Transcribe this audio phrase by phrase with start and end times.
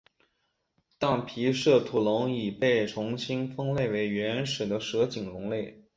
[0.97, 5.83] 但皮氏吐龙已被重新分类为原始的蛇颈龙类。